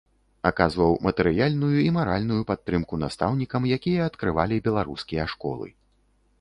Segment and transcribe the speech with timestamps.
[0.49, 5.67] Аказваў матэрыяльную і маральную падтрымку настаўнікам, якія адкрывалі беларускія школы.